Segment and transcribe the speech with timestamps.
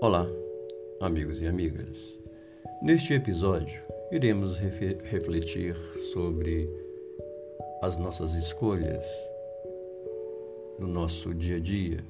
[0.00, 0.28] Olá,
[1.00, 2.16] amigos e amigas.
[2.80, 3.82] Neste episódio,
[4.12, 5.74] iremos refletir
[6.12, 6.70] sobre
[7.82, 9.04] as nossas escolhas
[10.78, 12.04] no nosso dia a dia,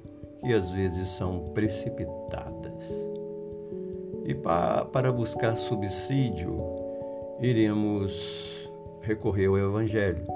[0.45, 2.85] que às vezes são precipitadas.
[4.27, 6.61] E pa para buscar subsídio,
[7.41, 8.71] iremos
[9.01, 10.27] recorrer ao Evangelho,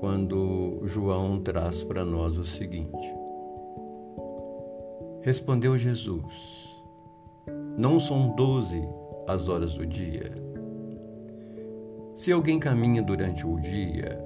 [0.00, 3.19] quando João traz para nós o seguinte
[5.22, 6.72] Respondeu Jesus:
[7.76, 8.82] Não são doze
[9.28, 10.32] as horas do dia.
[12.14, 14.18] Se alguém caminha durante o dia,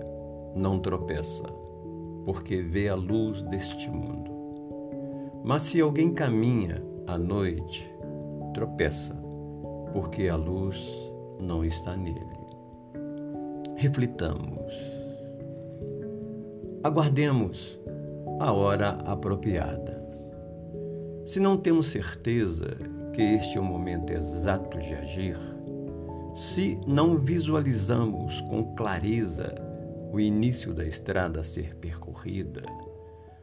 [0.55, 1.45] não tropeça,
[2.25, 4.31] porque vê a luz deste mundo.
[5.43, 7.89] Mas se alguém caminha à noite,
[8.53, 9.15] tropeça,
[9.93, 10.81] porque a luz
[11.41, 12.45] não está nele.
[13.77, 14.73] Reflitamos.
[16.85, 17.79] Aguardemos
[18.39, 20.04] a hora apropriada.
[21.27, 22.77] Se não temos certeza
[23.15, 25.39] que este é o momento exato de agir,
[26.37, 29.55] se não visualizamos com clareza
[30.13, 32.63] o início da estrada a ser percorrida,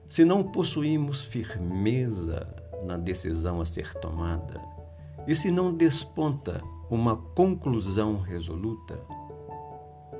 [0.07, 2.47] se não possuímos firmeza
[2.85, 4.61] na decisão a ser tomada,
[5.27, 8.99] e se não desponta uma conclusão resoluta,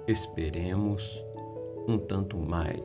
[0.07, 1.23] esperemos
[1.87, 2.81] um tanto mais.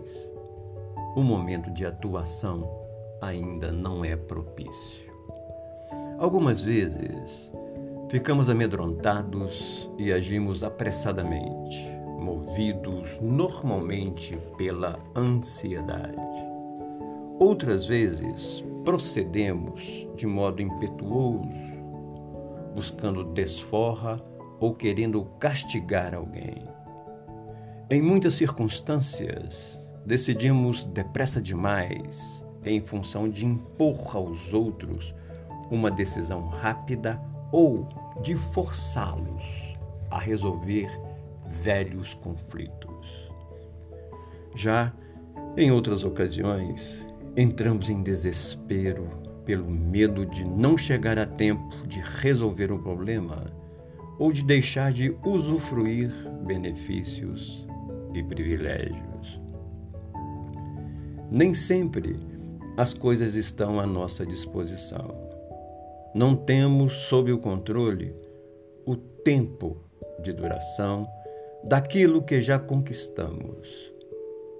[1.14, 2.85] O momento de atuação
[3.20, 5.06] ainda não é propício.
[6.18, 7.52] Algumas vezes
[8.08, 16.16] ficamos amedrontados e agimos apressadamente, movidos normalmente pela ansiedade.
[17.38, 21.48] Outras vezes procedemos de modo impetuoso,
[22.74, 24.22] buscando desforra
[24.58, 26.66] ou querendo castigar alguém.
[27.90, 35.14] Em muitas circunstâncias, decidimos depressa demais em função de impor aos outros
[35.70, 37.20] uma decisão rápida
[37.52, 37.86] ou
[38.22, 39.74] de forçá-los
[40.10, 40.88] a resolver
[41.48, 43.30] velhos conflitos.
[44.54, 44.92] Já
[45.56, 47.06] em outras ocasiões,
[47.36, 49.08] entramos em desespero
[49.44, 53.52] pelo medo de não chegar a tempo de resolver o problema
[54.18, 56.10] ou de deixar de usufruir
[56.44, 57.66] benefícios
[58.14, 59.40] e privilégios.
[61.30, 62.16] Nem sempre
[62.76, 65.18] as coisas estão à nossa disposição.
[66.14, 68.14] Não temos sob o controle
[68.84, 69.78] o tempo
[70.20, 71.06] de duração
[71.64, 73.92] daquilo que já conquistamos.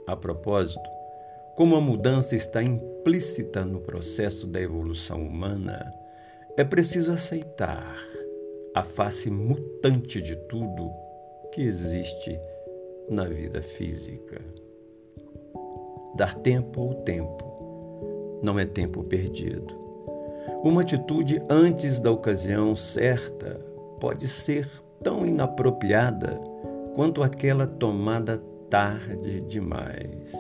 [0.07, 0.89] A propósito,
[1.57, 5.93] como a mudança está implícita no processo da evolução humana,
[6.57, 7.97] é preciso aceitar
[8.75, 10.91] a face mutante de tudo
[11.53, 12.39] que existe
[13.11, 14.41] na vida física.
[16.15, 17.56] Dar tempo ao tempo
[18.47, 19.75] não é tempo perdido.
[20.63, 23.61] Uma atitude antes da ocasião certa
[24.01, 24.71] pode ser
[25.03, 26.41] tão inapropriada
[26.95, 28.39] quanto aquela tomada
[28.71, 30.33] tarde demais.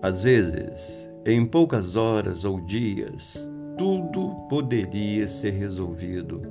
[0.00, 3.44] Às vezes, em poucas horas ou dias,
[3.76, 6.42] tudo poderia ser resolvido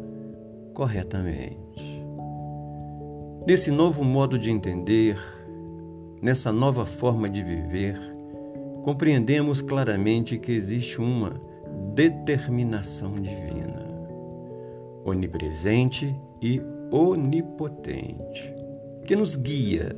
[0.74, 2.04] corretamente.
[3.48, 5.18] Nesse novo modo de entender,
[6.22, 8.13] nessa nova forma de viver,
[8.84, 11.42] compreendemos claramente que existe uma
[11.96, 13.88] determinação divina,
[15.06, 16.62] onipresente e
[16.92, 18.54] onipotente,
[19.06, 19.96] que nos guia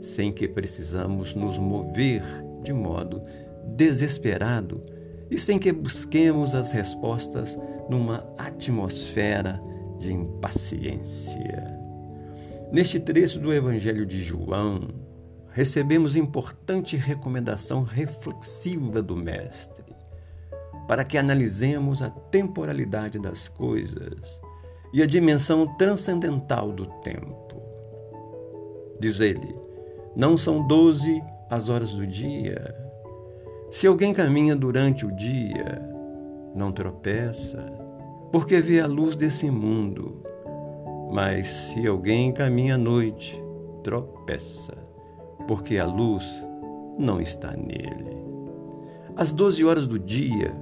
[0.00, 2.22] sem que precisamos nos mover
[2.62, 3.22] de modo
[3.64, 4.82] desesperado
[5.30, 7.58] e sem que busquemos as respostas
[7.88, 9.60] numa atmosfera
[9.98, 11.80] de impaciência.
[12.70, 14.88] Neste trecho do Evangelho de João,
[15.54, 19.94] recebemos importante recomendação reflexiva do Mestre,
[20.88, 24.40] para que analisemos a temporalidade das coisas
[24.92, 27.62] e a dimensão transcendental do tempo.
[28.98, 29.54] Diz ele:
[30.16, 32.74] não são doze as horas do dia.
[33.70, 35.80] Se alguém caminha durante o dia,
[36.52, 37.64] não tropeça,
[38.32, 40.20] porque vê a luz desse mundo.
[41.12, 43.40] Mas se alguém caminha à noite,
[43.84, 44.93] tropeça
[45.46, 46.46] porque a luz
[46.98, 48.24] não está nele.
[49.16, 50.54] As 12 horas do dia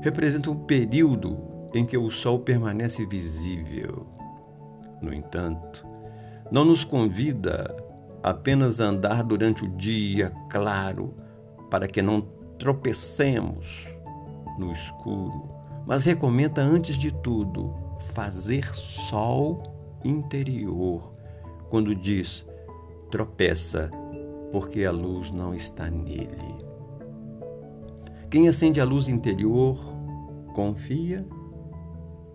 [0.00, 1.38] representam o período
[1.74, 4.06] em que o sol permanece visível.
[5.02, 5.86] No entanto,
[6.50, 7.76] não nos convida
[8.22, 11.14] apenas a andar durante o dia claro
[11.70, 12.22] para que não
[12.58, 13.86] tropecemos
[14.58, 15.48] no escuro,
[15.86, 17.74] mas recomenda antes de tudo
[18.12, 19.62] fazer sol
[20.04, 21.12] interior,
[21.68, 22.46] quando diz
[23.10, 23.90] tropeça
[24.50, 26.56] porque a luz não está nele.
[28.30, 29.78] Quem acende a luz interior
[30.54, 31.24] confia,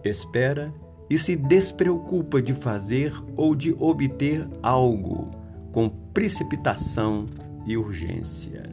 [0.03, 0.73] espera
[1.09, 5.29] e se despreocupa de fazer ou de obter algo
[5.71, 7.27] com precipitação
[7.67, 8.63] e urgência.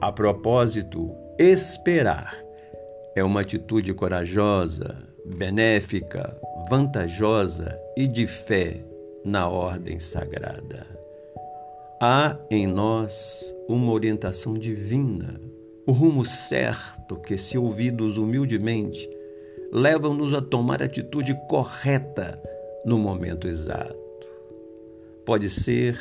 [0.00, 2.36] A propósito, esperar
[3.14, 6.36] é uma atitude corajosa, benéfica,
[6.68, 8.84] vantajosa e de fé
[9.24, 10.86] na ordem sagrada.
[12.04, 15.40] Há em nós uma orientação divina,
[15.86, 19.08] o rumo certo que, se ouvidos humildemente,
[19.72, 22.42] levam-nos a tomar a atitude correta
[22.84, 23.94] no momento exato.
[25.24, 25.96] Pode ser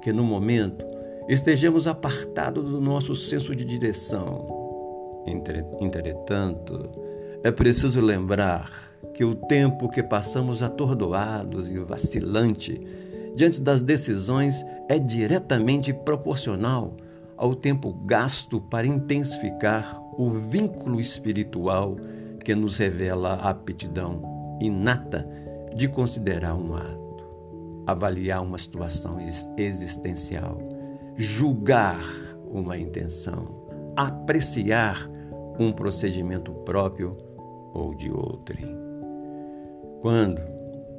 [0.00, 0.82] que no momento
[1.28, 4.48] estejamos apartados do nosso senso de direção.
[5.78, 6.90] Entretanto,
[7.42, 8.70] é preciso lembrar
[9.12, 12.80] que o tempo que passamos atordoados e vacilante
[13.34, 16.96] diante das decisões é diretamente proporcional
[17.36, 21.96] ao tempo gasto para intensificar o vínculo espiritual
[22.44, 25.28] que nos revela a aptidão inata
[25.74, 27.24] de considerar um ato,
[27.86, 29.18] avaliar uma situação
[29.56, 30.58] existencial,
[31.16, 32.04] julgar
[32.48, 33.48] uma intenção,
[33.96, 35.10] apreciar
[35.58, 37.16] um procedimento próprio
[37.72, 38.66] ou de outrem.
[40.00, 40.53] Quando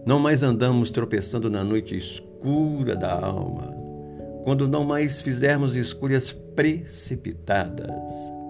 [0.05, 3.75] não mais andamos tropeçando na noite escura da alma,
[4.43, 7.89] quando não mais fizermos escolhas precipitadas,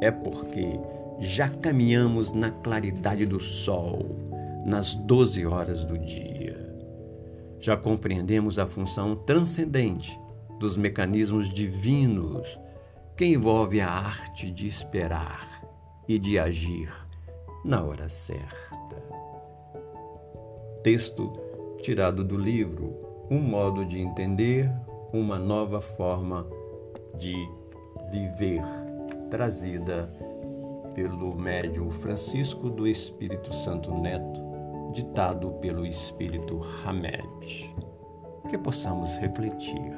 [0.02, 0.78] é porque
[1.20, 4.18] já caminhamos na claridade do sol,
[4.66, 6.76] nas doze horas do dia.
[7.60, 10.20] Já compreendemos a função transcendente
[10.60, 12.60] dos mecanismos divinos
[13.16, 15.64] que envolve a arte de esperar
[16.08, 16.92] e de agir
[17.64, 18.66] na hora certa.
[20.84, 21.45] Texto
[21.82, 22.94] tirado do livro
[23.30, 24.72] Um modo de entender,
[25.12, 26.46] uma nova forma
[27.18, 27.36] de
[28.12, 28.62] viver,
[29.30, 30.12] trazida
[30.94, 34.42] pelo médium Francisco do Espírito Santo Neto,
[34.94, 37.74] ditado pelo Espírito Hamed.
[38.50, 39.92] Que possamos refletir.